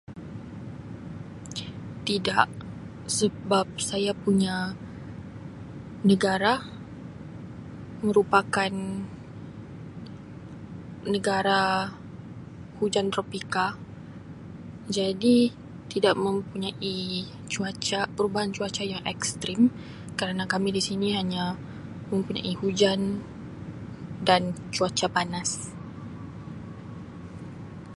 [2.07, 2.47] "Tidak
[3.17, 4.55] sebab saya punya
[6.09, 6.53] negara
[8.07, 8.73] merupakan
[11.13, 11.61] negara
[12.81, 13.67] hujan tropika
[14.97, 15.37] jadi
[15.91, 17.01] tidak mempunyai
[17.53, 19.67] cuaca perubahan cuaca yang ""Extreme""
[20.19, 21.43] kerana kami disini hanya
[22.13, 23.01] mempunyai hujan
[24.27, 24.41] dan
[24.75, 25.51] cuaca panas."